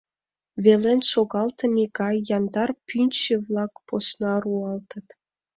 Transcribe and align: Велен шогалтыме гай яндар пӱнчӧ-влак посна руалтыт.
Велен 0.63 0.99
шогалтыме 1.11 1.85
гай 1.97 2.15
яндар 2.37 2.69
пӱнчӧ-влак 2.87 3.73
посна 3.87 4.33
руалтыт. 4.43 5.07